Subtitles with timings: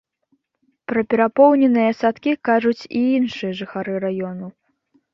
[0.91, 4.47] Пра перапоўненыя садкі кажуць і іншыя жыхары раёну.